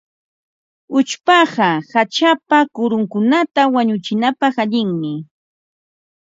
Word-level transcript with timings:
Uchpaqa 0.97 1.69
hachapa 1.93 2.57
kurunkunata 2.75 3.61
wanuchinapaq 3.73 4.55
allinmi. 4.63 5.13